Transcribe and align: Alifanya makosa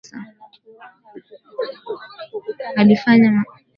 Alifanya 2.79 3.29
makosa 3.31 3.57